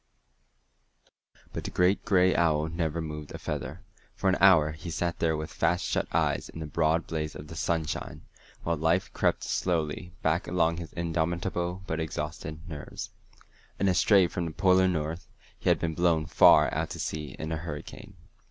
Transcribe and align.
But 1.53 1.63
the 1.63 1.69
great 1.69 2.03
gray 2.05 2.35
owl 2.35 2.67
never 2.69 3.03
moved 3.03 3.33
a 3.35 3.37
feather. 3.37 3.83
For 4.15 4.29
an 4.29 4.37
hour 4.41 4.71
he 4.71 4.89
sat 4.89 5.19
there 5.19 5.37
with 5.37 5.53
fast 5.53 5.85
shut 5.85 6.07
eyes 6.11 6.49
in 6.49 6.59
the 6.59 6.65
broad 6.65 7.05
blaze 7.05 7.35
of 7.35 7.49
the 7.49 7.55
sunshine, 7.55 8.23
while 8.63 8.77
life 8.77 9.13
crept 9.13 9.43
slowly 9.43 10.11
back 10.23 10.47
along 10.47 10.77
his 10.77 10.91
indomitable 10.93 11.83
but 11.85 11.99
exhausted 11.99 12.67
nerves. 12.67 13.11
An 13.77 13.87
estray 13.87 14.25
from 14.25 14.45
the 14.45 14.53
Polar 14.53 14.87
North, 14.87 15.27
he 15.59 15.69
had 15.69 15.77
been 15.77 15.93
blown 15.93 16.25
far 16.25 16.73
out 16.73 16.89
to 16.89 16.99
sea 16.99 17.35
in 17.37 17.51
a 17.51 17.57
hurricane. 17.57 18.15